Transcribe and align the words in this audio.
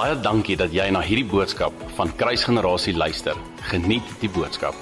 Baie 0.00 0.14
dankie 0.16 0.54
dat 0.56 0.72
jy 0.72 0.86
na 0.94 1.02
hierdie 1.04 1.26
boodskap 1.28 1.74
van 1.98 2.08
Kruisgenerasie 2.16 2.94
luister. 2.96 3.36
Geniet 3.68 4.06
die 4.22 4.30
boodskap. 4.32 4.72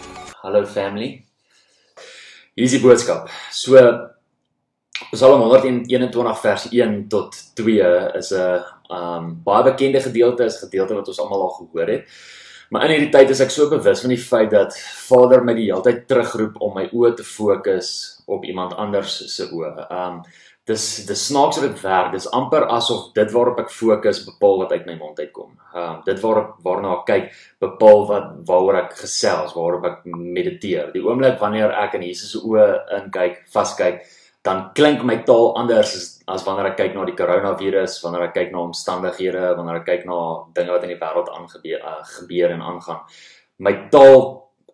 Hallo 0.45 0.61
family. 0.63 1.09
Hier 2.55 2.69
is 2.69 2.77
die 2.77 2.79
boodskap. 2.79 3.27
So 3.51 3.83
Psalm 5.11 5.43
121 5.43 6.39
vers 6.45 6.69
1 6.71 6.95
tot 7.11 7.35
2 7.59 7.89
is 8.21 8.31
'n 8.31 8.63
um 8.95 9.43
baie 9.43 9.65
bekende 9.73 10.01
gedeelte, 10.01 10.45
is 10.45 10.63
gedeelte 10.63 10.95
wat 10.95 11.09
ons 11.09 11.19
almal 11.19 11.43
al 11.43 11.57
gehoor 11.59 11.89
het. 11.89 12.07
Maar 12.71 12.85
in 12.85 12.91
hierdie 12.91 13.11
tyd 13.11 13.31
is 13.31 13.41
ek 13.41 13.51
so 13.51 13.69
bewus 13.69 14.01
van 14.01 14.11
die 14.11 14.23
feit 14.23 14.51
dat 14.51 14.79
Vader 15.09 15.43
my 15.45 15.55
die 15.55 15.67
hele 15.73 15.83
tyd 15.83 16.07
terugroep 16.07 16.61
om 16.61 16.75
my 16.75 16.89
oë 16.93 17.17
te 17.17 17.25
fokus 17.25 18.23
op 18.27 18.45
iemand 18.45 18.77
anders 18.77 19.35
se 19.35 19.51
oë. 19.51 19.91
Um 19.91 20.23
dis 20.69 20.85
dis 21.09 21.23
snaaks 21.31 21.59
hoe 21.59 21.65
dit 21.67 21.81
werk. 21.83 22.13
Dis 22.13 22.29
amper 22.37 22.67
asof 22.75 23.09
dit 23.17 23.33
waarop 23.33 23.63
ek 23.63 23.73
fokus 23.73 24.21
bepaal 24.27 24.63
wat 24.63 24.75
uit 24.77 24.87
my 24.89 24.97
mond 25.01 25.21
uitkom. 25.21 25.55
Um 25.73 26.03
dit 26.07 26.21
waarop 26.25 26.55
waarna 26.67 26.95
ek 26.99 27.05
kyk 27.09 27.27
bepaal 27.65 28.07
wat 28.11 28.31
waaroor 28.51 28.81
ek 28.83 28.97
gesels, 29.01 29.55
waarop 29.57 29.89
ek 29.89 30.07
mediteer. 30.13 30.93
Die 30.93 31.05
oomblik 31.05 31.41
wanneer 31.41 31.73
ek 31.85 31.97
in 31.99 32.07
Jesus 32.11 32.35
se 32.35 32.43
oë 32.45 32.69
inkyk, 33.01 33.43
vaskyk, 33.55 34.05
dan 34.47 34.69
klink 34.77 35.03
my 35.05 35.19
taal 35.29 35.55
anders 35.61 35.95
as, 35.97 36.07
as 36.29 36.45
wanneer 36.47 36.71
ek 36.71 36.79
kyk 36.83 36.95
na 36.97 37.07
die 37.09 37.17
koronavirus, 37.19 37.99
wanneer 38.05 38.29
ek 38.29 38.37
kyk 38.37 38.53
na 38.53 38.63
omstandighede, 38.67 39.49
wanneer 39.59 39.81
ek 39.81 39.89
kyk 39.89 40.07
na 40.09 40.21
dinge 40.57 40.77
wat 40.77 40.87
in 40.87 40.95
die 40.95 41.01
wêreld 41.01 41.33
aangebeur 41.35 41.81
uh, 41.81 41.99
gebeur 42.17 42.55
en 42.55 42.69
aangaan. 42.73 43.19
My 43.65 43.75
taal 43.93 44.23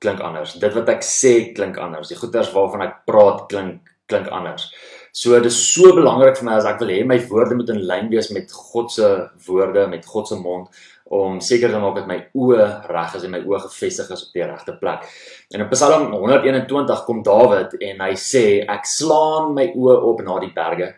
klink 0.02 0.20
anders. 0.20 0.58
Dit 0.60 0.74
wat 0.76 0.90
ek 0.92 1.06
sê 1.06 1.34
klink 1.56 1.78
anders. 1.80 2.10
Die 2.10 2.18
goeters 2.18 2.52
waarvan 2.52 2.84
ek 2.88 3.02
praat 3.08 3.46
klink 3.48 3.94
klink 4.10 4.28
anders. 4.28 4.68
So 5.14 5.36
dit 5.38 5.46
is 5.46 5.56
so 5.70 5.92
belangrik 5.94 6.40
vir 6.40 6.48
my 6.48 6.56
as 6.58 6.64
ek 6.66 6.80
wil 6.82 6.90
hê 6.90 7.04
my 7.06 7.20
woorde 7.30 7.54
moet 7.54 7.68
in 7.70 7.84
lyn 7.86 8.08
wees 8.10 8.32
met 8.34 8.50
God 8.50 8.90
se 8.90 9.10
woorde, 9.46 9.86
met 9.86 10.02
God 10.10 10.26
se 10.26 10.38
mond 10.40 10.82
om 11.14 11.36
seker 11.44 11.70
te 11.70 11.78
maak 11.78 12.00
dat 12.00 12.08
my 12.10 12.16
oë 12.34 12.66
reg 12.90 13.14
is 13.14 13.26
en 13.28 13.34
my 13.36 13.40
oë 13.46 13.60
gefestig 13.68 14.10
is 14.10 14.24
op 14.26 14.34
die 14.34 14.42
regte 14.42 14.74
plek. 14.80 15.06
En 15.54 15.62
in 15.62 15.70
Psalm 15.70 16.08
121 16.16 17.06
kom 17.06 17.22
Dawid 17.22 17.78
en 17.78 18.04
hy 18.08 18.10
sê 18.18 18.44
ek 18.66 18.90
slaan 18.90 19.54
my 19.54 19.68
oë 19.76 19.96
op 20.10 20.26
na 20.26 20.42
die 20.42 20.52
berge. 20.56 20.90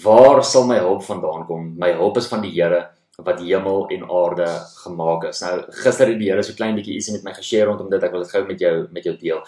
Waar 0.00 0.40
sal 0.48 0.64
my 0.72 0.80
hulp 0.80 1.04
vandaan 1.04 1.44
kom? 1.44 1.72
My 1.76 1.92
hulp 2.00 2.16
is 2.22 2.32
van 2.32 2.48
die 2.48 2.54
Here 2.56 2.86
wat 3.20 3.40
hemel 3.44 3.88
en 3.92 4.04
aarde 4.08 4.46
gemaak 4.86 5.28
het. 5.28 5.42
Nou 5.44 5.56
gister 5.84 6.08
het 6.08 6.20
die 6.22 6.32
Here 6.32 6.44
so 6.46 6.56
klein 6.56 6.78
bietjie 6.78 6.96
ietsie 6.96 7.18
met 7.18 7.28
my 7.28 7.36
geshare 7.36 7.68
rondom 7.68 7.92
dit. 7.92 8.00
Ek 8.00 8.16
wil 8.16 8.24
dit 8.24 8.32
gou 8.32 8.46
met 8.48 8.64
jou 8.64 8.76
met 8.96 9.04
jou 9.04 9.18
deel. 9.20 9.42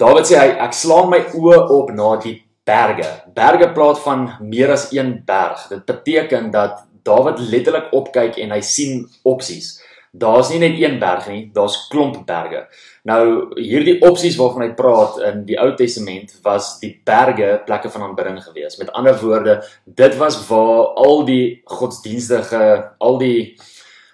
Dawid 0.00 0.30
sê 0.30 0.40
hy 0.40 0.52
ek 0.64 0.72
slaan 0.72 1.12
my 1.12 1.26
oë 1.36 1.66
op 1.76 1.92
na 1.92 2.14
die 2.24 2.38
berge. 2.70 3.08
Berge 3.34 3.72
praat 3.74 4.00
van 4.06 4.28
meer 4.40 4.72
as 4.76 4.88
een 4.94 5.18
berg. 5.26 5.66
Dit 5.72 5.84
beteken 5.84 6.50
dat 6.54 6.86
Dawid 7.02 7.38
letterlik 7.50 7.92
opkyk 7.96 8.36
en 8.42 8.52
hy 8.52 8.60
sien 8.64 9.06
opsies. 9.24 9.78
Daar's 10.10 10.50
nie 10.50 10.58
net 10.58 10.74
een 10.80 10.98
berg 10.98 11.28
nie, 11.30 11.42
daar's 11.54 11.76
klomp 11.88 12.16
berge. 12.26 12.64
Nou 13.06 13.54
hierdie 13.54 14.00
opsies 14.02 14.36
waarvan 14.40 14.64
hy 14.66 14.70
praat 14.74 15.20
in 15.28 15.44
die 15.46 15.58
Ou 15.62 15.70
Testament 15.78 16.34
was 16.42 16.72
die 16.82 16.90
berge 17.06 17.60
plekke 17.66 17.92
van 17.94 18.08
aanbidding 18.08 18.40
gewees. 18.42 18.76
Met 18.80 18.90
ander 18.98 19.14
woorde, 19.22 19.60
dit 19.86 20.16
was 20.18 20.40
waar 20.48 20.90
al 21.04 21.22
die 21.28 21.44
godsdienstige, 21.78 22.64
al 22.98 23.20
die 23.22 23.54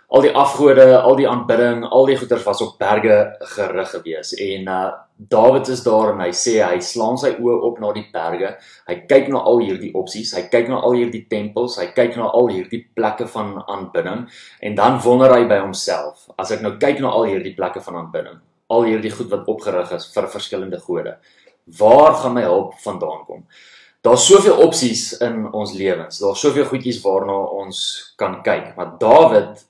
al 0.08 0.22
die 0.22 0.34
afgode, 0.34 0.86
al 1.00 1.16
die 1.18 1.26
aanbidding, 1.28 1.82
al 1.84 2.06
die 2.06 2.16
goeders 2.18 2.44
was 2.46 2.62
op 2.62 2.78
berge 2.78 3.16
gerig 3.56 3.90
gewees. 3.90 4.32
En 4.38 4.72
uh 4.76 4.86
Dawid 5.16 5.68
is 5.72 5.80
daar 5.80 6.10
en 6.10 6.18
hy 6.20 6.28
sê 6.36 6.58
hy 6.60 6.76
slaan 6.84 7.16
sy 7.16 7.30
oë 7.40 7.54
op 7.64 7.78
na 7.80 7.88
die 7.96 8.04
berge. 8.12 8.50
Hy 8.84 8.96
kyk 9.08 9.30
na 9.32 9.40
al 9.48 9.62
hierdie 9.62 9.94
opsies, 9.96 10.34
hy 10.36 10.42
kyk 10.52 10.66
na 10.68 10.82
al 10.84 10.92
hierdie 10.92 11.22
tempels, 11.30 11.78
hy 11.80 11.86
kyk 11.96 12.18
na 12.20 12.26
al 12.36 12.50
hierdie 12.52 12.82
plekke 12.92 13.24
van 13.32 13.54
aanbidding 13.62 14.26
en 14.60 14.76
dan 14.76 14.98
wonder 15.06 15.32
hy 15.32 15.46
by 15.48 15.62
homself, 15.62 16.26
as 16.36 16.52
ek 16.52 16.60
nou 16.60 16.74
kyk 16.82 17.00
na 17.00 17.14
al 17.16 17.24
hierdie 17.30 17.54
plekke 17.56 17.80
van 17.86 17.96
aanbidding, 18.02 18.36
al 18.68 18.84
hierdie 18.84 19.14
goed 19.14 19.32
wat 19.32 19.48
opgerig 19.48 19.94
is 19.96 20.04
vir 20.12 20.28
verskillende 20.34 20.82
gode, 20.84 21.16
waar 21.80 22.20
gaan 22.20 22.36
my 22.36 22.44
hulp 22.44 22.76
vandaan 22.84 23.24
kom? 23.24 23.46
Daar's 24.04 24.26
soveel 24.28 24.60
opsies 24.66 25.14
in 25.24 25.46
ons 25.48 25.72
lewens. 25.74 26.20
Daar's 26.20 26.44
soveel 26.44 26.68
goedjies 26.68 27.00
waarna 27.02 27.40
ons 27.56 27.80
kan 28.20 28.36
kyk. 28.44 28.76
Maar 28.76 28.92
Dawid 29.00 29.64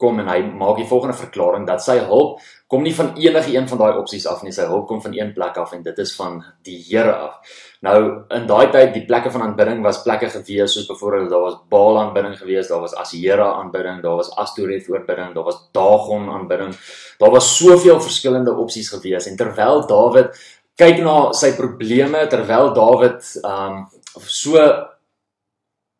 kom 0.00 0.18
en 0.22 0.28
hy 0.28 0.38
maak 0.56 0.78
die 0.80 0.88
volgende 0.88 1.16
verklaring 1.18 1.66
dat 1.68 1.82
sy 1.84 1.98
hulp 2.08 2.38
kom 2.72 2.82
nie 2.82 2.94
van 2.96 3.12
enige 3.20 3.52
een 3.52 3.66
van 3.68 3.78
daai 3.78 3.98
opsies 4.00 4.24
af 4.26 4.40
nie, 4.42 4.52
sy 4.52 4.64
hulp 4.70 4.86
kom 4.88 5.02
van 5.04 5.12
een 5.14 5.34
plek 5.36 5.58
af 5.60 5.74
en 5.76 5.82
dit 5.84 5.98
is 6.00 6.14
van 6.16 6.38
die 6.64 6.78
Here 6.88 7.12
af. 7.12 7.58
Nou 7.84 7.98
in 8.32 8.46
daai 8.48 8.72
tyd 8.72 8.94
die 8.94 9.04
plekke 9.04 9.30
van 9.34 9.44
aanbidding 9.44 9.82
was 9.84 10.00
plekke 10.02 10.30
gewees 10.32 10.72
soos 10.72 10.88
byvoorbeeld 10.88 11.28
daar 11.30 11.44
was 11.44 11.58
Baal 11.70 12.00
aanbidding 12.00 12.38
gewees, 12.38 12.70
daar 12.72 12.80
was 12.80 12.96
Asera 12.96 13.50
aanbidding, 13.60 14.00
daar 14.02 14.16
was 14.22 14.32
Astoreth 14.40 14.88
aanbidding, 14.88 15.34
daar 15.36 15.44
was 15.50 15.60
Dagon 15.76 16.30
aanbidding. 16.32 16.72
Daar 17.20 17.30
was 17.30 17.52
soveel 17.58 18.00
verskillende 18.00 18.56
opsies 18.56 18.88
gewees 18.88 19.28
en 19.28 19.36
terwyl 19.36 19.84
Dawid 19.86 20.32
kyk 20.80 21.04
na 21.04 21.18
sy 21.36 21.52
probleme, 21.60 22.24
terwyl 22.32 22.72
Dawid 22.74 23.20
um 23.44 23.84
so 24.16 24.58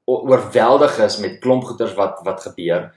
oorweldig 0.09 0.99
is 1.05 1.21
met 1.21 1.41
klomp 1.41 1.65
goeters 1.69 1.95
wat 1.97 2.21
wat 2.25 2.43
gebeur, 2.49 2.91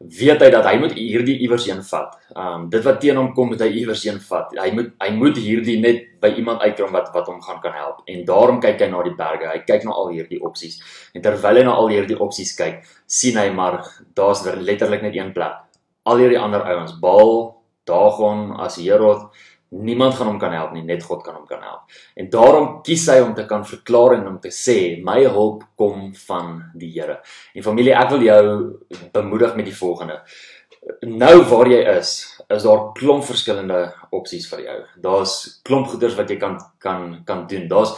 weet 0.00 0.40
hy 0.40 0.48
dat 0.48 0.64
hy 0.64 0.78
moet 0.80 0.94
hierdie 0.96 1.36
iewers 1.44 1.66
heen 1.68 1.82
vat. 1.84 2.14
Um 2.32 2.68
dit 2.72 2.84
wat 2.86 3.00
teen 3.02 3.18
hom 3.20 3.34
kom 3.36 3.50
moet 3.52 3.60
hy 3.60 3.68
iewers 3.82 4.04
heen 4.08 4.20
vat. 4.24 4.48
Hy 4.56 4.70
moet 4.72 4.94
hy 5.02 5.10
moet 5.12 5.36
hierdie 5.36 5.76
net 5.80 6.06
by 6.22 6.30
iemand 6.40 6.64
uitkom 6.64 6.94
wat 6.96 7.10
wat 7.12 7.28
hom 7.28 7.40
gaan 7.44 7.60
kan 7.60 7.76
help. 7.76 8.00
En 8.08 8.24
daarom 8.24 8.62
kyk 8.64 8.80
hy 8.80 8.88
na 8.88 9.04
die 9.04 9.14
berge. 9.18 9.50
Hy 9.52 9.60
kyk 9.68 9.84
na 9.84 9.92
al 9.92 10.12
hierdie 10.14 10.40
opsies. 10.40 10.80
En 11.12 11.24
terwyl 11.24 11.60
hy 11.60 11.64
na 11.68 11.76
al 11.76 11.92
hierdie 11.92 12.16
opsies 12.16 12.54
kyk, 12.56 12.80
sien 13.04 13.36
hy 13.36 13.50
maar 13.52 13.82
daar's 14.16 14.44
letterlik 14.48 15.04
net 15.04 15.18
een 15.18 15.34
plek. 15.36 15.60
Al 16.08 16.22
hierdie 16.24 16.40
ander 16.40 16.64
ouens, 16.64 16.96
Baal, 17.00 17.60
Dagon, 17.84 18.54
Asheroth, 18.56 19.28
Niemand 19.70 20.14
gaan 20.18 20.26
hom 20.26 20.38
kan 20.38 20.52
help 20.52 20.72
nie, 20.74 20.82
net 20.82 21.04
God 21.06 21.22
kan 21.22 21.36
hom 21.38 21.46
kan 21.46 21.62
help. 21.62 21.98
En 22.18 22.30
daarom 22.30 22.70
kies 22.82 23.04
hy 23.06 23.20
om 23.22 23.34
te 23.34 23.44
kan 23.46 23.62
verklaar 23.64 24.16
en 24.16 24.26
om 24.26 24.38
te 24.42 24.50
sê, 24.50 24.98
my 25.04 25.20
hulp 25.30 25.62
kom 25.78 26.08
van 26.26 26.56
die 26.74 26.90
Here. 26.90 27.20
En 27.54 27.62
familie, 27.62 27.94
ek 27.94 28.10
wil 28.10 28.24
jou 28.26 28.42
bemoedig 29.14 29.54
met 29.54 29.68
die 29.70 29.76
volgende. 29.76 30.18
Nou 31.06 31.36
waar 31.50 31.68
jy 31.70 31.80
is, 31.98 32.14
is 32.48 32.64
daar 32.64 32.88
klomp 32.96 33.24
verskillende 33.28 33.82
opsies 34.16 34.48
vir 34.50 34.64
jou. 34.64 34.78
Daar's 35.04 35.36
klomp 35.66 35.90
goeders 35.92 36.16
wat 36.18 36.30
jy 36.32 36.38
kan 36.40 36.56
kan 36.82 37.20
kan 37.28 37.44
doen. 37.46 37.68
Daar's 37.68 37.94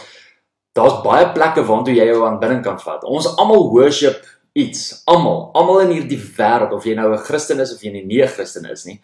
daar's 0.77 1.01
baie 1.05 1.29
plekke 1.33 1.65
waartoe 1.69 1.95
jy 1.95 2.09
jou 2.09 2.25
aanbidding 2.27 2.63
kan 2.65 2.81
vat. 2.83 3.05
Ons 3.05 3.31
almal 3.37 3.71
worship 3.73 4.27
iets, 4.53 5.03
almal, 5.09 5.51
almal 5.57 5.87
in 5.87 5.95
hierdie 5.97 6.21
wêreld 6.37 6.75
of 6.77 6.85
jy 6.85 6.95
nou 6.99 7.13
'n 7.13 7.25
Christen 7.25 7.61
is 7.61 7.73
of 7.73 7.81
jy 7.81 7.93
nie 7.93 8.23
'n 8.23 8.29
Christen 8.29 8.67
is 8.67 8.85
nie. 8.87 9.01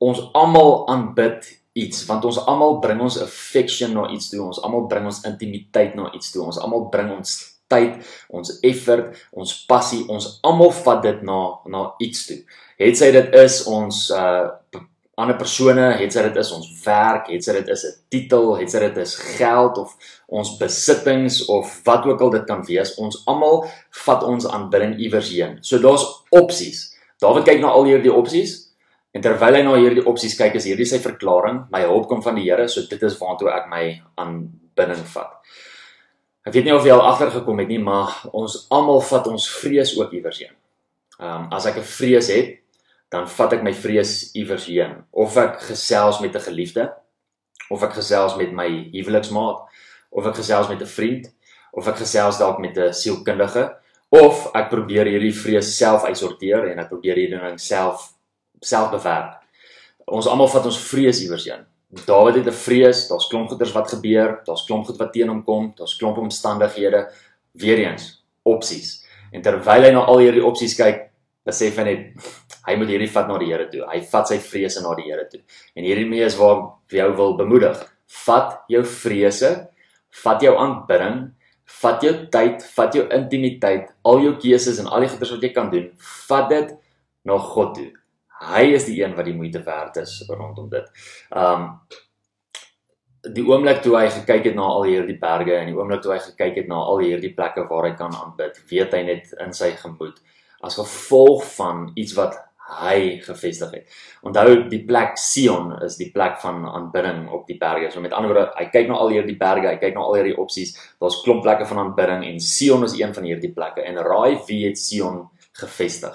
Ons 0.00 0.20
almal 0.34 0.88
aanbid 0.88 1.59
iets 1.72 2.04
want 2.08 2.24
ons 2.24 2.40
almal 2.50 2.78
bring 2.82 3.00
ons 3.00 3.20
affection 3.22 3.94
na 3.94 4.08
iets 4.10 4.30
toe. 4.32 4.42
Ons 4.46 4.60
almal 4.64 4.88
bring 4.90 5.06
ons 5.10 5.22
intimiteit 5.28 5.94
na 5.98 6.10
iets 6.14 6.32
toe. 6.34 6.44
Ons 6.44 6.58
almal 6.58 6.88
bring 6.92 7.12
ons 7.14 7.36
tyd, 7.70 8.00
ons 8.34 8.56
effort, 8.66 9.14
ons 9.30 9.52
passie, 9.70 10.02
ons 10.10 10.26
almal 10.46 10.72
vat 10.82 11.02
dit 11.06 11.22
na 11.26 11.40
na 11.70 11.84
iets 12.02 12.26
toe. 12.26 12.40
Het 12.80 12.98
sy 12.98 13.10
dit 13.14 13.36
is 13.44 13.62
ons 13.70 14.06
uh 14.16 14.48
ander 15.20 15.36
persone, 15.36 15.82
het 16.00 16.14
sy 16.14 16.22
dit 16.24 16.36
is 16.40 16.50
ons 16.56 16.68
werk, 16.80 17.26
het 17.28 17.44
sy 17.44 17.52
dit 17.52 17.66
is 17.68 17.82
'n 17.84 17.92
titel, 18.08 18.54
het 18.56 18.70
sy 18.70 18.78
dit 18.80 18.96
is 18.96 19.14
geld 19.36 19.76
of 19.76 19.90
ons 20.28 20.56
besittings 20.56 21.44
of 21.44 21.68
wat 21.84 22.06
ook 22.06 22.20
al 22.20 22.30
dit 22.30 22.46
kan 22.46 22.64
wees, 22.64 22.94
ons 22.96 23.22
almal 23.26 23.66
vat 24.06 24.22
ons 24.24 24.46
aanbidding 24.46 24.96
iewers 24.98 25.28
heen. 25.28 25.58
So 25.60 25.78
daar's 25.78 26.06
opsies. 26.30 26.96
Dawid 27.20 27.44
kyk 27.44 27.60
na 27.60 27.68
al 27.68 27.84
hierdie 27.84 28.12
opsies 28.12 28.69
En 29.10 29.22
terwyl 29.22 29.58
hy 29.58 29.62
na 29.66 29.74
hierdie 29.74 30.06
opsies 30.06 30.36
kyk, 30.38 30.54
is 30.60 30.68
hierdie 30.70 30.86
sy 30.86 31.00
verklaring: 31.02 31.64
My 31.72 31.82
hulp 31.82 32.06
kom 32.08 32.22
van 32.22 32.38
die 32.38 32.46
Here, 32.46 32.68
so 32.68 32.86
dit 32.86 33.02
is 33.02 33.18
waartoe 33.18 33.50
ek 33.50 33.66
my 33.70 33.82
aanbidding 34.22 35.02
vat. 35.14 35.36
Ek 36.46 36.54
weet 36.54 36.64
nie 36.64 36.74
of 36.74 36.86
jy 36.86 36.94
al 36.94 37.04
agtergekom 37.04 37.58
het 37.60 37.68
nie, 37.68 37.80
maar 37.82 38.14
ons 38.32 38.66
almal 38.72 39.02
vat 39.10 39.26
ons 39.28 39.48
vrees 39.60 39.92
ook 39.98 40.14
iewers 40.16 40.40
heen. 40.44 40.54
Ehm 41.20 41.44
um, 41.44 41.48
as 41.52 41.66
ek 41.66 41.82
'n 41.82 41.90
vrees 41.98 42.30
het, 42.32 42.56
dan 43.10 43.26
vat 43.26 43.52
ek 43.52 43.62
my 43.66 43.72
vrees 43.74 44.30
iewers 44.38 44.66
heen. 44.70 45.02
Of 45.12 45.36
ek 45.36 45.60
gesels 45.68 46.20
met 46.20 46.34
'n 46.34 46.46
geliefde, 46.46 46.92
of 47.70 47.82
ek 47.82 47.98
gesels 47.98 48.36
met 48.36 48.52
my 48.52 48.68
huweliksmaat, 48.94 49.66
of 50.10 50.26
ek 50.26 50.36
gesels 50.36 50.68
met 50.68 50.80
'n 50.80 50.86
vriend, 50.86 51.26
of 51.72 51.88
ek 51.88 51.96
gesels 51.96 52.38
dalk 52.38 52.58
met 52.58 52.78
'n 52.78 52.92
sielkundige, 52.92 53.76
of 54.10 54.50
ek 54.54 54.70
probeer 54.70 55.06
hierdie 55.06 55.34
vrees 55.34 55.76
self 55.76 56.04
uitsorteer 56.04 56.70
en 56.70 56.78
ek 56.78 56.88
probeer 56.88 57.16
hierdie 57.16 57.38
ding 57.38 57.58
self 57.58 58.14
self 58.60 58.90
bewerk. 58.90 59.40
Ons 60.06 60.26
almal 60.26 60.48
vat 60.48 60.66
ons 60.66 60.78
vrees 60.90 61.22
iewers 61.24 61.46
heen. 61.48 61.66
Dawid 62.06 62.36
het 62.36 62.46
'n 62.46 62.52
vrees, 62.52 63.08
daar's 63.08 63.28
klomp 63.28 63.48
goeters 63.48 63.72
wat 63.72 63.90
gebeur, 63.90 64.40
daar's 64.46 64.64
klomp 64.64 64.86
goed 64.86 64.98
wat 64.98 65.12
teen 65.12 65.28
hom 65.28 65.42
kom, 65.44 65.72
daar's 65.76 65.96
klomp 65.96 66.18
omstandighede, 66.18 67.10
weer 67.52 67.78
eens 67.78 68.22
opsies. 68.42 69.04
En 69.32 69.42
terwyl 69.42 69.82
hy 69.82 69.90
na 69.90 70.04
al 70.04 70.18
hierdie 70.18 70.44
opsies 70.44 70.76
kyk, 70.76 71.10
besef 71.46 71.76
hy 71.76 71.84
net 71.84 72.00
hy 72.66 72.76
moet 72.76 72.88
hierdie 72.88 73.10
vat 73.10 73.28
na 73.28 73.38
die 73.38 73.50
Here 73.50 73.68
toe. 73.70 73.86
Hy 73.88 74.00
vat 74.12 74.28
sy 74.28 74.38
vrese 74.38 74.82
na 74.82 74.94
die 74.94 75.08
Here 75.08 75.26
toe. 75.30 75.40
En 75.74 75.84
hierdie 75.84 76.08
mee 76.08 76.24
is 76.24 76.36
waar 76.36 76.62
jy 76.92 77.08
wil 77.16 77.36
bemoedig. 77.36 77.78
Vat 78.26 78.60
jou 78.68 78.82
vrese, 78.84 79.68
vat 80.24 80.42
jou 80.42 80.56
aanbidding, 80.58 81.30
vat 81.80 82.02
jou 82.02 82.12
tyd, 82.34 82.62
vat 82.76 82.94
jou 82.94 83.06
intimiteit, 83.16 83.90
al 84.04 84.20
jou 84.20 84.34
keuses 84.42 84.78
en 84.82 84.90
al 84.90 85.00
die 85.06 85.08
goeders 85.08 85.32
wat 85.36 85.42
jy 85.46 85.52
kan 85.54 85.70
doen, 85.70 85.90
vat 86.28 86.48
dit 86.50 86.74
na 87.24 87.38
God 87.38 87.74
toe. 87.78 87.90
Hy 88.40 88.62
is 88.74 88.86
die 88.88 89.00
een 89.02 89.16
wat 89.16 89.28
die 89.28 89.36
moeite 89.36 89.62
werd 89.64 90.00
is 90.00 90.20
rondom 90.28 90.70
dit. 90.72 90.86
Um 91.36 91.66
die 93.20 93.44
oomblik 93.44 93.82
toe 93.84 93.98
hy 93.98 94.06
gekyk 94.08 94.46
het 94.48 94.54
na 94.56 94.64
al 94.64 94.86
hierdie 94.88 95.18
berge 95.20 95.52
en 95.58 95.68
die 95.68 95.76
oomblik 95.76 96.00
toe 96.00 96.14
hy 96.14 96.20
gekyk 96.24 96.62
het 96.62 96.70
na 96.70 96.78
al 96.88 97.02
hierdie 97.04 97.34
plekke 97.36 97.66
waar 97.68 97.90
hy 97.90 97.96
kan 97.98 98.14
aanbid, 98.16 98.62
weet 98.70 98.94
hy 98.96 99.02
net 99.04 99.34
in 99.44 99.52
sy 99.56 99.74
gemoed 99.76 100.22
as 100.64 100.78
gevolg 100.80 101.44
van 101.56 101.90
iets 102.00 102.14
wat 102.16 102.38
hy 102.70 103.18
gevestig 103.24 103.72
het. 103.74 103.94
Onthou 104.26 104.68
die 104.70 104.82
plek 104.86 105.18
Sion 105.18 105.72
is 105.84 105.96
die 105.98 106.10
plek 106.14 106.38
van 106.42 106.62
aanbidding 106.68 107.24
op 107.34 107.46
die 107.48 107.58
berge. 107.58 107.90
So 107.90 108.02
met 108.04 108.14
ander 108.14 108.30
woorde, 108.30 108.52
hy 108.58 108.68
kyk 108.70 108.88
na 108.88 109.00
al 109.02 109.12
hierdie 109.14 109.36
berge, 109.40 109.68
hy 109.68 109.78
kyk 109.80 109.96
na 109.96 110.04
al 110.06 110.18
hierdie 110.20 110.36
opsies. 110.38 110.76
Daar's 111.02 111.20
klomp 111.24 111.42
plekke 111.46 111.66
van 111.66 111.82
aanbidding 111.84 112.26
en 112.28 112.40
Sion 112.44 112.86
is 112.86 112.94
een 112.98 113.14
van 113.16 113.26
hierdie 113.26 113.52
plekke. 113.56 113.84
En 113.84 113.98
raai 114.06 114.38
wie 114.46 114.62
het 114.68 114.78
Sion 114.78 115.24
gevestig? 115.58 116.14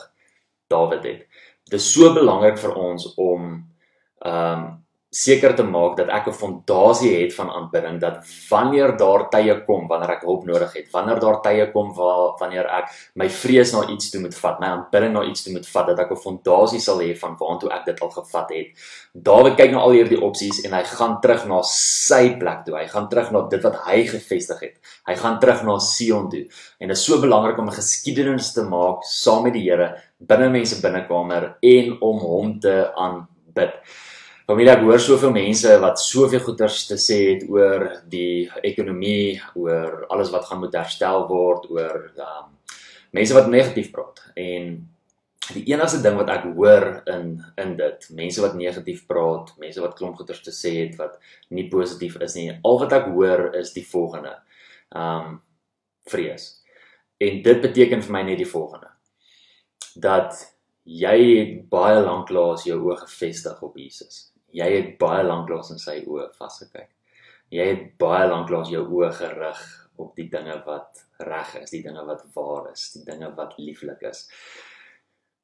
Dawid 0.72 1.04
het. 1.06 1.35
Dit 1.66 1.80
is 1.80 1.94
so 1.94 2.14
belangrik 2.14 2.60
vir 2.62 2.76
ons 2.78 3.14
om 3.18 3.54
ehm 4.26 4.66
um, 4.66 4.66
seker 5.16 5.54
te 5.56 5.64
maak 5.64 5.96
dat 5.98 6.10
ek 6.10 6.28
'n 6.28 6.34
fondasie 6.34 7.14
het 7.22 7.34
van 7.34 7.50
aanbidding 7.50 8.00
dat 8.00 8.18
wanneer 8.50 8.98
daar 8.98 9.30
tye 9.30 9.56
kom 9.66 9.88
wanneer 9.88 10.12
ek 10.12 10.26
hulp 10.28 10.46
nodig 10.46 10.74
het, 10.74 10.92
wanneer 10.92 11.20
daar 11.20 11.42
tye 11.42 11.72
kom 11.72 11.94
waar 11.94 12.36
wanneer 12.40 12.66
ek 12.66 12.90
my 13.16 13.30
vrees 13.30 13.72
na 13.74 13.88
iets 13.88 14.10
toe 14.10 14.22
moet 14.22 14.36
vat, 14.36 14.60
my 14.60 14.68
aanbidding 14.68 15.14
na 15.14 15.24
iets 15.24 15.44
toe 15.44 15.54
moet 15.54 15.68
vat, 15.68 15.88
dat 15.88 16.00
ek 16.00 16.12
'n 16.12 16.16
fondasie 16.16 16.80
sal 16.80 17.00
hê 17.00 17.16
van 17.18 17.36
waartoe 17.40 17.72
ek 17.72 17.86
dit 17.86 18.02
al 18.02 18.10
gevat 18.10 18.50
het. 18.50 18.68
Dawid 19.14 19.56
kyk 19.56 19.72
na 19.72 19.80
al 19.80 19.92
hierdie 19.92 20.22
opsies 20.22 20.64
en 20.66 20.74
hy 20.74 20.84
gaan 20.84 21.22
terug 21.22 21.46
na 21.48 21.62
sy 21.64 22.38
plek 22.38 22.66
toe. 22.66 22.76
Hy 22.78 22.88
gaan 22.88 23.10
terug 23.10 23.32
na 23.32 23.42
dit 23.48 23.64
wat 23.64 23.76
hy 23.86 24.04
gevestig 24.08 24.60
het. 24.60 24.76
Hy 25.08 25.16
gaan 25.16 25.40
terug 25.40 25.64
na 25.64 25.80
Sion 25.80 26.30
toe. 26.30 26.48
En 26.80 26.88
dit 26.88 26.98
is 26.98 27.06
so 27.06 27.22
belangrik 27.22 27.58
om 27.58 27.68
'n 27.68 27.72
geskiedenis 27.72 28.54
te 28.54 28.64
maak 28.64 29.04
saam 29.04 29.44
met 29.44 29.54
die 29.54 29.70
Here 29.70 29.96
binne 30.20 30.50
mense 30.50 30.82
binnekamer 30.82 31.56
en 31.62 32.02
om 32.02 32.20
hom 32.20 32.60
te 32.60 32.92
aanbid. 32.96 33.74
Familie, 34.46 34.76
ek 34.76 34.84
hoor 34.86 35.02
soveel 35.02 35.32
mense 35.34 35.72
wat 35.82 35.98
soveel 35.98 36.42
goeters 36.46 36.84
te 36.86 37.00
sê 37.02 37.16
het 37.32 37.46
oor 37.50 37.88
die 38.12 38.46
ekonomie, 38.68 39.40
oor 39.58 40.04
alles 40.14 40.30
wat 40.30 40.44
gaan 40.46 40.60
moet 40.62 40.76
herstel 40.78 41.24
word, 41.32 41.64
oor 41.74 42.04
um, 42.22 42.52
mense 43.18 43.34
wat 43.34 43.50
negatief 43.50 43.90
praat. 43.96 44.22
En 44.38 44.68
die 45.48 45.64
enigste 45.72 46.04
ding 46.04 46.20
wat 46.20 46.30
ek 46.30 46.46
hoor 46.60 46.86
in 47.10 47.32
in 47.64 47.74
dit, 47.80 48.06
mense 48.20 48.44
wat 48.44 48.54
negatief 48.60 49.08
praat, 49.10 49.50
mense 49.64 49.82
wat 49.82 49.98
klomp 49.98 50.22
goeters 50.22 50.44
te 50.46 50.54
sê 50.54 50.76
het 50.84 50.94
wat 51.02 51.18
nie 51.50 51.66
positief 51.74 52.20
is 52.22 52.38
nie. 52.38 52.46
Al 52.54 52.80
wat 52.84 52.94
ek 53.00 53.10
hoor 53.16 53.48
is 53.58 53.74
die 53.74 53.86
volgende. 53.96 54.36
Um 54.94 55.40
vrees. 56.14 56.52
En 57.18 57.42
dit 57.50 57.66
beteken 57.66 58.06
vir 58.06 58.14
my 58.14 58.24
net 58.30 58.44
die 58.46 58.52
volgende. 58.54 58.94
Dat 59.98 60.38
jy 60.86 61.18
baie 61.66 61.98
lank 62.06 62.30
laas 62.30 62.70
jou 62.70 62.78
oë 62.92 63.02
gefestig 63.08 63.66
op 63.66 63.82
Jesus 63.82 64.28
jy 64.56 64.68
het 64.72 64.94
baie 65.02 65.24
lank 65.26 65.50
lank 65.52 65.72
in 65.74 65.82
sy 65.82 66.00
oë 66.08 66.30
vasgekyk. 66.38 66.92
Jy 67.54 67.66
het 67.72 67.84
baie 68.02 68.28
lank 68.30 68.50
lank 68.54 68.72
jou 68.72 68.86
oë 68.98 69.12
gerig 69.20 69.64
op 70.02 70.16
die 70.18 70.28
dinge 70.32 70.56
wat 70.66 71.04
reg 71.24 71.56
is, 71.62 71.72
die 71.72 71.84
dinge 71.84 72.04
wat 72.08 72.24
waar 72.36 72.72
is, 72.72 72.88
die 72.96 73.04
dinge 73.08 73.32
wat 73.36 73.56
lieflik 73.60 74.02
is. 74.10 74.26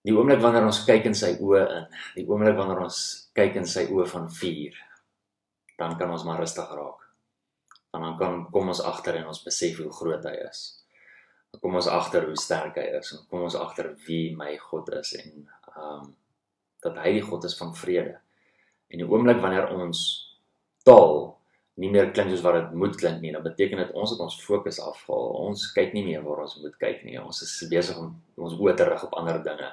Die 0.01 0.15
oomblik 0.15 0.41
wanneer 0.41 0.65
ons 0.65 0.81
kyk 0.87 1.11
in 1.11 1.15
sy 1.17 1.35
oë 1.43 1.61
in, 1.75 1.85
die 2.17 2.25
oomblik 2.27 2.57
wanneer 2.57 2.81
ons 2.87 3.01
kyk 3.37 3.59
in 3.61 3.67
sy 3.69 3.85
oë 3.93 4.07
van 4.09 4.27
vuur, 4.33 4.79
dan 5.77 5.95
kan 5.99 6.11
ons 6.13 6.25
maar 6.27 6.41
rustig 6.41 6.71
raak. 6.73 7.05
En 7.91 8.05
dan 8.07 8.17
kan 8.17 8.45
kom 8.51 8.71
ons 8.71 8.81
agter 8.87 9.19
en 9.19 9.29
ons 9.29 9.43
besef 9.43 9.81
hoe 9.83 9.91
groot 9.93 10.25
hy 10.25 10.33
is. 10.47 10.63
Dan 11.51 11.61
kom 11.61 11.75
ons 11.77 11.91
agter 11.91 12.25
hoe 12.29 12.39
sterk 12.39 12.79
hy 12.79 12.87
is 13.01 13.11
en 13.13 13.25
kom 13.29 13.43
ons 13.45 13.57
agter 13.59 13.91
wie 14.07 14.31
my 14.39 14.55
God 14.69 14.93
is 15.01 15.13
en 15.19 15.31
ehm 15.75 15.85
um, 15.85 16.09
dat 16.81 16.95
hy 16.97 17.11
die 17.13 17.21
God 17.21 17.43
is 17.45 17.53
van 17.59 17.75
vrede. 17.77 18.15
En 18.91 18.99
die 18.99 19.07
oomblik 19.07 19.39
wanneer 19.43 19.71
ons 19.71 20.03
taal 20.87 21.31
nie 21.81 21.89
meer 21.93 22.11
klink 22.11 22.29
soos 22.33 22.43
wat 22.45 22.57
dit 22.57 22.73
moet 22.77 22.97
klink 22.99 23.21
nie, 23.23 23.31
dan 23.33 23.43
beteken 23.45 23.79
dit 23.79 23.93
ons 23.97 24.11
het 24.11 24.19
ons 24.21 24.37
fokus 24.43 24.81
afgehaal. 24.83 25.29
Ons 25.47 25.69
kyk 25.75 25.95
nie 25.95 26.03
meer 26.05 26.23
waar 26.25 26.43
ons 26.43 26.57
moet 26.61 26.75
kyk 26.81 27.05
nie. 27.07 27.15
Ons 27.21 27.41
is 27.45 27.53
besig 27.71 27.97
om 27.97 28.11
ons 28.37 28.57
oë 28.59 28.75
te 28.77 28.87
rig 28.89 29.05
op 29.07 29.15
ander 29.21 29.39
dinge. 29.45 29.71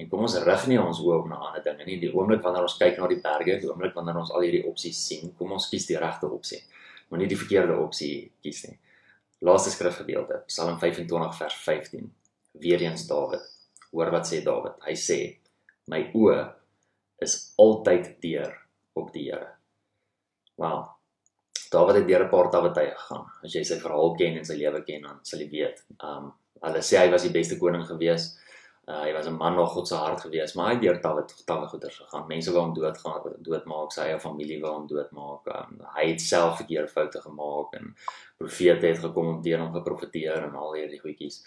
En 0.00 0.08
kom 0.08 0.22
ons 0.24 0.38
rig 0.46 0.68
nie 0.70 0.78
ons 0.80 1.02
oë 1.02 1.18
op 1.18 1.26
na 1.28 1.40
ander 1.48 1.64
dinge 1.66 1.84
nie. 1.88 1.98
Die 2.00 2.12
oomblik 2.14 2.44
wanneer 2.46 2.68
ons 2.68 2.78
kyk 2.80 2.96
na 3.00 3.10
die 3.10 3.20
berge, 3.24 3.58
die 3.60 3.68
oomblik 3.68 3.98
wanneer 3.98 4.22
ons 4.22 4.32
al 4.32 4.46
hierdie 4.46 4.62
opsies 4.70 5.02
sien, 5.10 5.34
kom 5.36 5.52
ons 5.58 5.68
kies 5.72 5.88
die 5.90 5.98
regte 6.00 6.30
opsie. 6.30 6.62
Moenie 7.10 7.28
die 7.28 7.36
verkeerde 7.36 7.76
opsie 7.82 8.14
kies 8.44 8.62
nie. 8.68 8.78
Laaste 9.42 9.74
skrifgedeelte, 9.74 10.44
Psalm 10.46 10.78
25 10.78 11.36
vers 11.36 11.60
15. 11.66 12.08
Weereens 12.62 13.04
Dawid. 13.10 13.44
Hoor 13.90 14.12
wat 14.14 14.30
sê 14.30 14.40
Dawid. 14.46 14.78
Hy 14.86 14.94
sê: 14.96 15.18
"My 15.90 16.06
oë 16.14 16.38
is 17.18 17.54
altyd 17.56 18.20
deur 18.20 18.54
op 18.92 19.12
die 19.12 19.30
Here. 19.30 19.48
Wel. 20.56 20.84
Dawid 21.70 21.96
het 21.96 22.06
deur 22.08 22.24
'n 22.24 22.28
paar 22.28 22.50
tawe 22.50 22.70
tye 22.72 22.94
gegaan. 22.94 23.26
As 23.44 23.52
jy 23.54 23.64
sy 23.64 23.78
verhaal 23.80 24.14
ken 24.16 24.36
en 24.36 24.44
sy 24.44 24.54
lewe 24.54 24.82
ken, 24.84 25.02
dan 25.02 25.18
sal 25.22 25.40
jy 25.40 25.48
weet. 25.50 25.84
Um 25.98 26.32
hulle 26.62 26.82
sê 26.82 26.98
hy 26.98 27.10
was 27.10 27.22
die 27.22 27.32
beste 27.32 27.58
koning 27.58 27.86
gewees. 27.86 28.38
Uh, 28.88 29.04
hy 29.06 29.12
was 29.14 29.26
'n 29.26 29.38
man 29.38 29.54
na 29.56 29.64
God 29.64 29.88
se 29.88 29.94
hart 29.94 30.20
gewees, 30.20 30.54
maar 30.54 30.66
hy 30.66 30.74
het 30.74 30.82
deur 30.82 31.00
tawe 31.00 31.22
tawe 31.46 31.66
goeders 31.66 31.98
gegaan. 31.98 32.26
Mense 32.28 32.50
wou 32.50 32.62
hom 32.64 32.74
doodgaan, 32.74 33.36
doodmaak, 33.38 33.92
sy 33.92 34.00
eie 34.00 34.18
familie 34.20 34.60
wou 34.60 34.72
hom 34.72 34.86
doodmaak. 34.86 35.46
Um, 35.46 35.80
hy 35.96 36.06
het 36.08 36.20
self 36.20 36.56
verkeerde 36.56 36.88
foute 36.88 37.20
gemaak 37.20 37.74
en 37.78 37.94
profete 38.38 38.86
het 38.86 38.98
gekom 38.98 39.26
om 39.26 39.42
teen 39.42 39.60
hom 39.60 39.72
geprofeteer 39.72 40.42
en 40.48 40.54
al 40.54 40.74
hierdie 40.74 41.00
goedjies. 41.00 41.44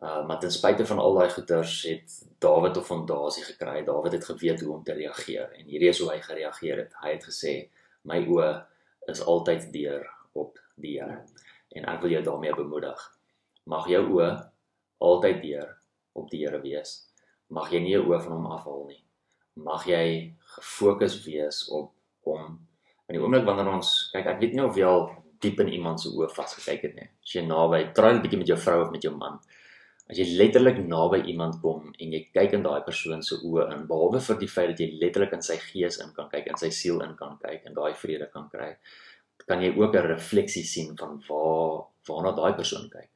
Uh, 0.00 0.26
maar 0.26 0.38
ten 0.38 0.52
spyte 0.52 0.86
van 0.86 0.98
al 0.98 1.14
daai 1.14 1.30
goeters 1.30 1.82
het 1.82 2.26
Dawid 2.38 2.76
'n 2.76 2.80
fondasie 2.80 3.44
gekry. 3.44 3.84
Dawid 3.84 4.12
het 4.12 4.24
geweet 4.24 4.60
hoe 4.60 4.74
om 4.74 4.82
te 4.82 4.92
reageer 4.92 5.52
en 5.52 5.64
hierdie 5.64 5.88
is 5.88 5.98
hoe 5.98 6.10
hy 6.10 6.20
gereageer 6.20 6.76
het. 6.76 6.92
Hy 7.00 7.10
het 7.10 7.24
gesê: 7.24 7.68
"My 8.02 8.26
oë 8.26 8.66
is 9.06 9.24
altyd 9.24 9.72
deur 9.72 10.10
op 10.32 10.58
die 10.74 11.00
Here." 11.00 11.24
En 11.68 11.84
ek 11.84 12.00
wil 12.00 12.10
jou 12.10 12.22
daarmee 12.22 12.54
bemoedig. 12.54 13.18
Mag 13.64 13.88
jou 13.88 14.04
oë 14.12 14.50
altyd 14.98 15.42
deur 15.42 15.78
op 16.12 16.30
die 16.30 16.46
Here 16.46 16.60
wees. 16.60 17.08
Mag 17.46 17.70
jy 17.70 17.80
nie 17.80 17.92
jou 17.92 18.04
oë 18.04 18.20
van 18.22 18.32
hom 18.32 18.46
afhaal 18.46 18.84
nie. 18.86 19.04
Mag 19.52 19.86
jy 19.86 20.34
gefokus 20.38 21.24
wees 21.24 21.68
op 21.68 21.92
hom. 22.20 22.68
In 23.08 23.14
die 23.14 23.22
oomblik 23.22 23.44
wanneer 23.44 23.72
ons 23.72 24.10
kyk, 24.12 24.26
ek 24.26 24.40
weet 24.40 24.52
nie 24.52 24.64
of 24.64 24.76
jy 24.76 24.84
al 24.84 25.10
diep 25.40 25.60
in 25.60 25.68
iemand 25.68 26.00
se 26.00 26.08
oë 26.08 26.28
vasgekyk 26.28 26.82
het 26.82 26.94
nie. 26.94 27.10
As 27.22 27.32
jy 27.32 27.46
naby, 27.46 27.92
try 27.92 28.12
'n 28.12 28.22
bietjie 28.22 28.38
met 28.38 28.48
jou 28.48 28.58
vrou 28.58 28.82
of 28.82 28.90
met 28.90 29.02
jou 29.02 29.16
man 29.16 29.40
as 30.10 30.20
jy 30.20 30.26
letterlik 30.38 30.78
naby 30.86 31.18
iemand 31.32 31.58
kom 31.62 31.90
en 31.90 32.12
jy 32.14 32.20
kyk 32.34 32.54
in 32.58 32.62
daai 32.66 32.84
persoon 32.86 33.24
se 33.26 33.40
oë 33.48 33.66
in 33.74 33.82
behalwe 33.90 34.20
vir 34.28 34.38
die 34.42 34.52
feit 34.52 34.70
dat 34.70 34.82
jy 34.84 35.00
letterlik 35.00 35.34
in 35.34 35.42
sy 35.42 35.56
gees 35.64 35.98
in 36.04 36.12
kan 36.14 36.30
kyk 36.30 36.46
en 36.52 36.60
sy 36.62 36.70
siel 36.70 37.02
in 37.06 37.16
kan 37.18 37.34
kyk 37.42 37.66
en 37.66 37.74
daai 37.74 37.92
vrede 38.02 38.30
kan 38.30 38.46
kry 38.52 38.70
kan 39.46 39.62
jy 39.62 39.72
ook 39.78 39.94
'n 39.94 40.08
refleksie 40.14 40.64
sien 40.64 40.96
van 41.00 41.20
waar 41.28 41.86
waarna 42.08 42.32
daai 42.36 42.54
persoon 42.54 42.88
kyk. 42.90 43.10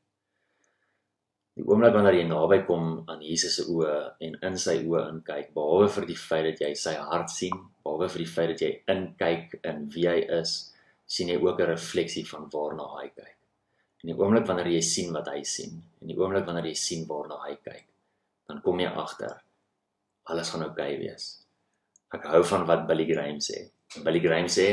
Die 1.56 1.66
oomblik 1.66 1.94
wanneer 1.94 2.14
jy 2.14 2.26
naby 2.26 2.58
kom 2.66 2.84
aan 3.10 3.22
Jesus 3.22 3.56
se 3.56 3.62
oë 3.62 3.94
en 4.26 4.36
in 4.48 4.56
sy 4.58 4.76
oë 4.90 5.08
in 5.10 5.20
kyk 5.30 5.54
behalwe 5.54 5.88
vir 5.96 6.06
die 6.06 6.20
feit 6.28 6.44
dat 6.44 6.60
jy 6.60 6.74
sy 6.74 6.94
hart 6.94 7.30
sien 7.30 7.56
behalwe 7.84 8.08
vir 8.08 8.24
die 8.24 8.32
feit 8.34 8.48
dat 8.52 8.60
jy 8.66 8.72
inkyk 8.94 9.58
in 9.64 9.88
wie 9.94 10.08
hy 10.08 10.20
is 10.40 10.72
sien 11.06 11.28
jy 11.28 11.38
ook 11.42 11.60
'n 11.60 11.72
refleksie 11.74 12.26
van 12.32 12.50
waarna 12.54 12.86
hy 12.98 13.08
kyk 13.08 13.39
En 14.00 14.12
die 14.12 14.16
oomblik 14.16 14.46
wanneer 14.48 14.70
jy 14.72 14.80
sien 14.84 15.12
wat 15.12 15.28
hy 15.28 15.42
sien, 15.44 15.76
en 16.00 16.08
die 16.08 16.16
oomblik 16.16 16.46
wanneer 16.48 16.70
jy 16.70 16.76
sien 16.78 17.06
waarna 17.08 17.36
hy 17.44 17.54
kyk, 17.60 17.84
dan 18.48 18.62
kom 18.64 18.80
jy 18.80 18.88
agter 18.88 19.36
alles 20.30 20.50
gaan 20.52 20.64
oukei 20.64 20.94
okay 20.94 20.98
wees. 21.02 21.26
Ek 22.14 22.26
hou 22.30 22.40
van 22.46 22.66
wat 22.68 22.86
Billy 22.88 23.06
Graham 23.08 23.38
sê. 23.42 23.66
Billy 24.04 24.22
Graham 24.22 24.48
sê 24.50 24.68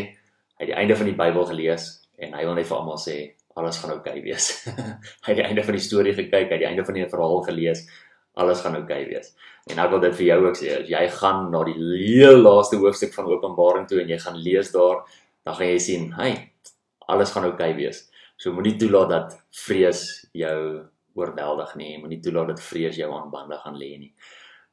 hy 0.58 0.64
het 0.64 0.72
die 0.72 0.78
einde 0.78 0.98
van 0.98 1.10
die 1.10 1.18
Bybel 1.18 1.46
gelees 1.50 1.90
en 2.18 2.34
hy 2.34 2.46
wil 2.46 2.58
net 2.58 2.70
vir 2.70 2.78
almal 2.78 3.00
sê 3.02 3.18
alles 3.58 3.80
gaan 3.82 3.96
oukei 3.96 4.20
okay 4.20 4.26
wees. 4.26 4.50
hy 5.26 5.32
het 5.32 5.40
die 5.40 5.46
einde 5.46 5.64
van 5.66 5.78
die 5.78 5.86
storie 5.86 6.14
gekyk, 6.18 6.50
hy 6.50 6.58
het 6.58 6.64
die 6.64 6.70
einde 6.70 6.86
van 6.86 6.98
die 6.98 7.06
verhaal 7.10 7.42
gelees. 7.48 7.86
Alles 8.38 8.62
gaan 8.62 8.78
oukei 8.78 9.02
okay 9.02 9.14
wees. 9.16 9.32
En 9.72 9.82
ek 9.82 9.94
wil 9.94 10.04
dit 10.04 10.18
vir 10.20 10.28
jou 10.28 10.38
ook 10.46 10.60
sê, 10.60 10.74
as 10.78 10.92
jy 10.92 11.06
gaan 11.18 11.48
na 11.54 11.64
die 11.66 11.78
heel 11.78 12.38
laaste 12.44 12.78
hoofstuk 12.82 13.16
van 13.18 13.32
Openbaring 13.34 13.88
toe 13.90 14.04
en 14.04 14.14
jy 14.14 14.20
gaan 14.22 14.38
lees 14.38 14.70
daar, 14.76 15.02
dan 15.48 15.58
gaan 15.58 15.72
jy 15.72 15.80
sien, 15.82 16.06
hy, 16.20 16.30
alles 17.10 17.34
gaan 17.34 17.50
oukei 17.50 17.72
okay 17.74 17.80
wees. 17.82 18.06
So 18.38 18.54
moenie 18.54 18.76
toelaat 18.78 19.10
dat 19.10 19.34
vrees 19.66 20.04
jou 20.38 20.58
oorweldig 21.18 21.74
nie. 21.80 21.96
Moenie 21.98 22.20
toelaat 22.22 22.54
dat 22.54 22.62
vrees 22.62 22.98
jou 23.00 23.10
aan 23.14 23.32
bande 23.34 23.58
gaan 23.64 23.78
lê 23.78 23.96
nie. 23.98 24.14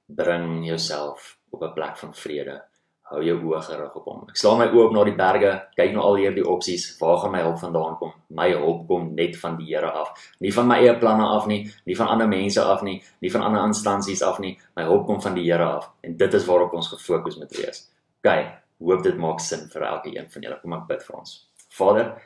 Bring 0.07 0.67
jouself 0.67 1.39
op 1.51 1.63
'n 1.63 1.73
plek 1.73 1.97
van 1.97 2.15
vrede. 2.15 2.63
Hou 3.03 3.23
jou 3.25 3.39
oë 3.41 3.63
gerig 3.63 3.97
op 3.97 4.05
hom. 4.05 4.25
Ek 4.29 4.37
slaan 4.37 4.59
my 4.59 4.67
oë 4.67 4.85
op 4.87 4.93
na 4.93 5.05
die 5.05 5.17
berge, 5.17 5.69
kyk 5.77 5.93
na 5.93 6.01
al 6.01 6.17
hierdie 6.17 6.47
opsies. 6.47 6.99
Waar 7.01 7.19
gaan 7.19 7.33
my 7.33 7.41
hulp 7.41 7.59
vandaan 7.59 7.97
kom? 7.97 8.13
My 8.29 8.51
hulp 8.51 8.87
kom 8.89 9.15
net 9.15 9.37
van 9.37 9.57
die 9.57 9.75
Here 9.75 9.91
af. 9.91 10.33
Nie 10.41 10.53
van 10.53 10.67
my 10.67 10.75
eie 10.75 10.99
planne 10.99 11.25
af 11.25 11.47
nie, 11.47 11.73
nie 11.87 11.97
van 11.97 12.09
ander 12.09 12.29
mense 12.29 12.63
af 12.63 12.83
nie, 12.83 13.03
nie 13.21 13.31
van 13.31 13.43
ander 13.43 13.65
instansies 13.65 14.23
af 14.23 14.39
nie. 14.39 14.59
My 14.77 14.83
hulp 14.83 15.07
kom 15.07 15.21
van 15.21 15.35
die 15.35 15.53
Here 15.53 15.65
af. 15.65 15.91
En 16.01 16.17
dit 16.17 16.35
is 16.35 16.47
waarop 16.47 16.73
ons 16.73 16.89
gefokus 16.89 17.37
moet 17.37 17.57
wees. 17.57 17.91
OK, 18.25 18.47
hoop 18.79 19.03
dit 19.03 19.17
maak 19.17 19.41
sin 19.41 19.69
vir 19.69 19.83
elke 19.83 20.19
een 20.19 20.31
van 20.31 20.43
julle. 20.43 20.61
Kom 20.61 20.73
ek 20.73 20.87
bid 20.87 21.03
vir 21.03 21.17
ons. 21.17 21.51
Vader, 21.69 22.23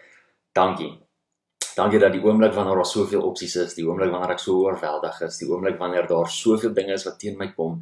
dankie 0.53 1.08
Dankie 1.79 2.01
dat 2.03 2.13
die 2.13 2.23
oomblik 2.25 2.55
wanneer 2.57 2.81
daar 2.81 2.91
soveel 2.91 3.23
opsies 3.23 3.55
is, 3.63 3.75
die 3.79 3.87
oomblik 3.87 4.11
wanneer 4.11 4.35
ek 4.35 4.43
so 4.43 4.57
oorweldig 4.65 5.21
is, 5.29 5.39
die 5.39 5.51
oomblik 5.51 5.79
wanneer 5.79 6.09
daar 6.11 6.31
soveel 6.33 6.75
dinge 6.75 6.97
is 6.99 7.07
wat 7.07 7.21
teen 7.23 7.39
my 7.39 7.53
kom 7.55 7.79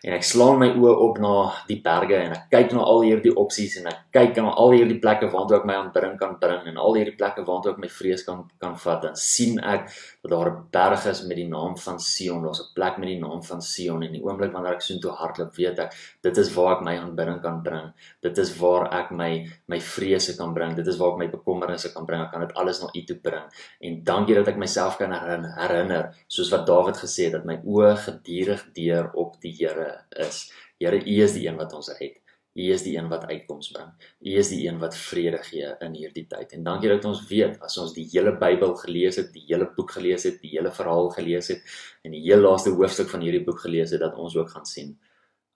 en 0.00 0.14
ek 0.16 0.24
slaan 0.24 0.56
my 0.60 0.68
oë 0.80 0.92
op 1.04 1.18
na 1.20 1.32
die 1.68 1.76
berge 1.84 2.16
en 2.16 2.32
ek 2.32 2.46
kyk 2.52 2.70
na 2.72 2.84
al 2.88 3.02
hierdie 3.04 3.34
opsies 3.42 3.74
en 3.80 3.90
ek 3.90 3.98
kyk 4.16 4.38
na 4.40 4.54
al 4.62 4.72
hierdie 4.72 4.96
plekke 5.02 5.28
waartoe 5.32 5.58
ek 5.58 5.66
my 5.68 5.76
aanbidding 5.76 6.14
kan 6.20 6.38
bring 6.40 6.70
en 6.70 6.78
al 6.80 6.96
hierdie 6.96 7.16
plekke 7.18 7.44
waartoe 7.44 7.74
ek 7.74 7.82
my 7.82 7.90
vrees 7.92 8.24
kan 8.24 8.46
kan 8.62 8.78
vat 8.80 9.02
dan 9.04 9.18
sien 9.20 9.58
ek 9.60 9.90
dat 10.22 10.32
daar 10.32 10.50
'n 10.50 10.64
berg 10.72 11.04
is 11.12 11.20
met 11.28 11.36
die 11.36 11.48
naam 11.48 11.76
van 11.76 12.00
Sion, 12.00 12.42
daar's 12.42 12.60
'n 12.60 12.72
plek 12.74 12.98
met 12.98 13.08
die 13.08 13.20
naam 13.20 13.42
van 13.42 13.60
Sion 13.62 14.02
en 14.02 14.12
die 14.12 14.22
oomblik 14.24 14.52
wanneer 14.52 14.74
ek 14.74 14.82
soontoe 14.82 15.12
hardloop, 15.12 15.54
weet 15.56 15.78
ek 15.78 15.92
dit 16.22 16.38
is 16.38 16.54
waar 16.54 16.76
ek 16.76 16.82
my 16.82 16.96
aanbidding 16.98 17.42
kan 17.42 17.62
bring. 17.62 17.92
Dit 18.22 18.38
is 18.38 18.56
waar 18.58 18.88
ek 18.92 19.10
my 19.10 19.46
my 19.68 19.80
vrese 19.80 20.36
kan 20.36 20.54
bring. 20.54 20.74
Dit 20.76 20.86
is 20.86 20.96
waar 20.96 21.12
ek 21.12 21.18
my 21.18 21.28
bekommernisse 21.28 21.92
kan 21.92 22.06
bring. 22.06 22.22
Ek 22.22 22.32
kan 22.32 22.40
dit 22.40 22.54
alles 22.54 22.80
na 22.82 22.88
U 22.94 23.04
toe 23.04 23.16
bring. 23.16 23.39
En 23.80 24.00
dankie 24.04 24.36
dat 24.38 24.48
ek 24.52 24.58
myself 24.60 24.96
kan 25.00 25.14
herinner, 25.14 26.10
soos 26.28 26.52
wat 26.54 26.66
Dawid 26.68 27.00
gesê 27.00 27.28
het 27.28 27.38
dat 27.38 27.46
my 27.48 27.60
oë 27.64 27.94
gedurig 28.06 28.64
deur 28.76 29.10
op 29.18 29.36
die 29.42 29.54
Here 29.58 30.04
is. 30.26 30.48
Here, 30.80 31.00
U 31.00 31.16
is 31.24 31.36
die 31.36 31.46
een 31.48 31.60
wat 31.60 31.74
ons 31.76 31.92
red. 31.98 32.16
U 32.58 32.64
is 32.74 32.82
die 32.82 32.96
een 32.96 33.08
wat 33.08 33.28
uitkoms 33.30 33.68
bring. 33.70 33.90
U 34.26 34.32
is 34.40 34.48
die 34.50 34.64
een 34.66 34.80
wat 34.82 34.96
vrede 34.98 35.38
gee 35.46 35.68
in 35.86 35.92
hierdie 35.94 36.26
tyd. 36.28 36.56
En 36.56 36.64
dankie 36.66 36.90
dat 36.90 37.04
ons 37.06 37.20
weet 37.28 37.60
as 37.62 37.76
ons 37.78 37.92
die 37.94 38.08
hele 38.10 38.32
Bybel 38.40 38.74
gelees 38.80 39.20
het, 39.20 39.30
die 39.32 39.44
hele 39.46 39.68
boek 39.76 39.94
gelees 39.94 40.26
het, 40.26 40.40
die 40.42 40.56
hele 40.56 40.72
verhaal 40.74 41.12
gelees 41.14 41.52
het 41.52 41.62
en 42.02 42.16
die 42.16 42.24
heel 42.24 42.42
laaste 42.42 42.74
hoofstuk 42.74 43.12
van 43.12 43.22
hierdie 43.22 43.44
boek 43.46 43.62
gelees 43.62 43.94
het 43.94 44.02
dat 44.02 44.18
ons 44.18 44.34
ook 44.36 44.50
gaan 44.50 44.66
sien 44.66 44.96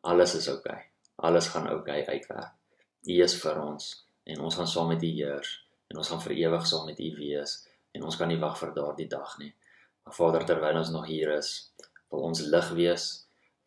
alles 0.05 0.35
is 0.35 0.49
oukei. 0.49 0.75
Okay. 0.75 0.91
Alles 1.17 1.49
gaan 1.49 1.69
oukei 1.69 2.01
okay 2.03 2.15
uitwerk. 2.15 2.53
U 3.07 3.21
is 3.23 3.37
vir 3.41 3.61
ons 3.61 3.91
en 4.25 4.41
ons 4.41 4.57
gaan 4.57 4.69
saam 4.69 4.91
met 4.93 5.03
U 5.03 5.11
heers 5.13 5.51
en 5.93 6.01
ons 6.01 6.09
gaan 6.09 6.23
vir 6.25 6.37
ewig 6.37 6.67
saam 6.69 6.87
met 6.89 7.01
U 7.01 7.11
wees 7.19 7.57
en 7.95 8.07
ons 8.07 8.17
kan 8.19 8.29
nie 8.29 8.41
wag 8.43 8.57
vir 8.59 8.75
daardie 8.77 9.09
dag 9.11 9.37
nie. 9.39 9.53
Maar 10.05 10.15
Vader, 10.15 10.45
terwyl 10.45 10.81
ons 10.81 10.91
nog 10.93 11.07
hier 11.09 11.31
is, 11.37 11.53
wil 12.13 12.27
ons 12.29 12.43
lig 12.53 12.71
wees, 12.79 13.07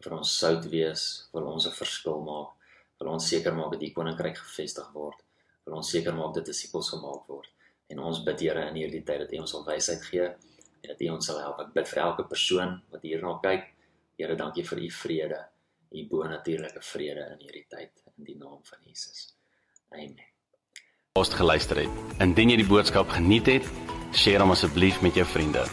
vir 0.04 0.18
ons 0.20 0.34
sout 0.40 0.68
wees, 0.72 1.04
wil 1.34 1.48
ons 1.54 1.68
'n 1.68 1.78
verskil 1.80 2.22
maak. 2.22 2.54
Wil 3.00 3.14
ons 3.14 3.30
seker 3.30 3.54
maak 3.54 3.72
dat 3.72 3.80
die 3.80 3.94
koninkryk 3.94 4.38
gevestig 4.38 4.90
word. 4.94 5.24
Wil 5.66 5.78
ons 5.80 5.90
seker 5.90 6.14
maak 6.14 6.34
dat 6.36 6.46
disippels 6.46 6.90
gemaak 6.90 7.28
word. 7.28 7.50
En 7.90 8.00
ons 8.00 8.24
bid 8.24 8.40
Here 8.40 8.68
in 8.70 8.76
hierdie 8.76 9.04
tyd 9.04 9.20
dat 9.20 9.34
U 9.34 9.42
ons 9.46 9.54
wysheid 9.68 10.08
gee 10.12 10.26
en 10.26 10.88
dat 10.88 11.02
U 11.02 11.10
ons 11.10 11.26
sal 11.26 11.40
help. 11.40 11.60
Ek 11.60 11.74
bid 11.74 11.88
vir 11.88 12.04
elke 12.04 12.28
persoon 12.28 12.82
wat 12.94 13.02
hierna 13.02 13.40
kyk. 13.44 13.70
Here, 14.18 14.36
dankie 14.36 14.64
vir 14.64 14.80
U 14.80 14.90
vrede, 15.02 15.44
U 15.92 16.08
bo-natuurlike 16.10 16.82
vrede 16.94 17.28
in 17.36 17.46
hierdie 17.46 17.68
tyd 17.70 18.08
in 18.18 18.24
die 18.32 18.40
naam 18.40 18.64
van 18.64 18.90
Jesus. 18.90 19.30
Amen. 19.94 20.37
Ons 21.18 21.32
geluister 21.34 21.80
het. 21.82 22.02
Indien 22.22 22.52
jy 22.52 22.60
die 22.60 22.68
boodskap 22.70 23.10
geniet 23.10 23.48
het, 23.50 23.66
deel 24.22 24.44
hom 24.44 24.54
asseblief 24.54 25.00
met 25.02 25.18
jou 25.18 25.26
vriende. 25.26 25.64